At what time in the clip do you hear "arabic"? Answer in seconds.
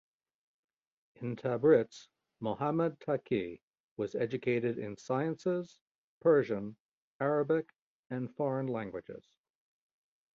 7.19-7.69